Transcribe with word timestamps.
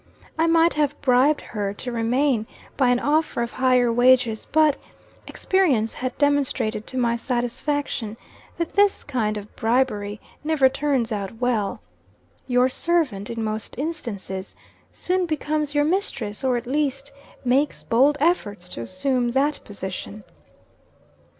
I 0.35 0.47
might 0.47 0.73
have 0.73 0.99
bribed 1.01 1.41
her 1.41 1.75
to 1.75 1.91
remain, 1.91 2.47
by 2.75 2.89
an 2.89 2.97
offer 2.99 3.43
of 3.43 3.51
higher 3.51 3.93
wages; 3.93 4.47
but, 4.51 4.75
experience 5.27 5.93
had 5.93 6.17
demonstrated 6.17 6.87
to 6.87 6.97
my 6.97 7.15
satisfaction, 7.15 8.17
that 8.57 8.73
this 8.73 9.03
kind 9.03 9.37
of 9.37 9.55
bribery 9.55 10.19
never 10.43 10.69
turns 10.69 11.11
out 11.11 11.39
well. 11.39 11.81
Your 12.47 12.67
servant, 12.67 13.29
in 13.29 13.43
most 13.43 13.77
instances, 13.77 14.55
soon 14.91 15.27
becomes 15.27 15.75
your 15.75 15.85
mistress 15.85 16.43
or, 16.43 16.57
at 16.57 16.65
least, 16.65 17.11
makes 17.45 17.83
bold 17.83 18.17
efforts 18.19 18.67
to 18.69 18.81
assume 18.81 19.29
that 19.33 19.59
position. 19.63 20.23